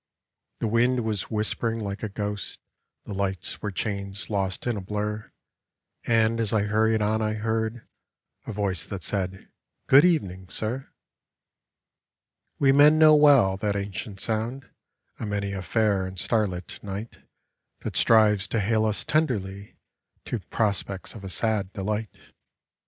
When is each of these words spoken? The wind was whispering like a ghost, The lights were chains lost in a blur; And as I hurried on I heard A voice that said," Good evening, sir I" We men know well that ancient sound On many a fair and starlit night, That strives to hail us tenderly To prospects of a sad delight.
The 0.61 0.67
wind 0.67 1.03
was 1.05 1.29
whispering 1.29 1.79
like 1.79 2.01
a 2.01 2.09
ghost, 2.09 2.59
The 3.05 3.13
lights 3.13 3.61
were 3.61 3.69
chains 3.69 4.31
lost 4.31 4.65
in 4.65 4.75
a 4.75 4.81
blur; 4.81 5.31
And 6.05 6.39
as 6.39 6.51
I 6.53 6.63
hurried 6.63 7.03
on 7.03 7.21
I 7.21 7.33
heard 7.35 7.87
A 8.47 8.51
voice 8.51 8.83
that 8.87 9.03
said," 9.03 9.49
Good 9.87 10.03
evening, 10.03 10.49
sir 10.49 10.87
I" 10.89 10.91
We 12.59 12.71
men 12.71 12.97
know 12.97 13.13
well 13.15 13.57
that 13.57 13.75
ancient 13.75 14.19
sound 14.19 14.71
On 15.19 15.29
many 15.29 15.51
a 15.51 15.61
fair 15.61 16.07
and 16.07 16.17
starlit 16.17 16.83
night, 16.83 17.19
That 17.81 17.95
strives 17.95 18.47
to 18.47 18.59
hail 18.59 18.85
us 18.85 19.03
tenderly 19.05 19.75
To 20.25 20.39
prospects 20.39 21.13
of 21.13 21.23
a 21.23 21.29
sad 21.29 21.71
delight. 21.73 22.17